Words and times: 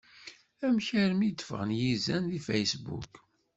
Amek 0.65 0.87
armi 1.01 1.29
d-ffɣen 1.31 1.71
yizan 1.79 2.23
deg 2.31 2.41
Facebook? 2.49 3.13